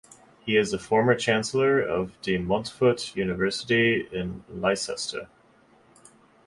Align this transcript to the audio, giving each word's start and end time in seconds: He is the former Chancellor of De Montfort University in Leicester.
He 0.43 0.57
is 0.57 0.71
the 0.71 0.79
former 0.79 1.13
Chancellor 1.13 1.79
of 1.79 2.19
De 2.23 2.39
Montfort 2.39 3.15
University 3.15 4.07
in 4.11 4.43
Leicester. 4.49 5.27